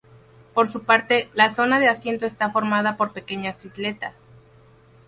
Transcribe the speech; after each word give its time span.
Por 0.55 0.67
su 0.67 0.83
parte, 0.83 1.29
la 1.35 1.51
zona 1.51 1.79
de 1.79 1.87
asiento 1.87 2.25
está 2.25 2.49
formada 2.49 2.97
por 2.97 3.13
pequeñas 3.13 3.63
isletas. 3.65 4.17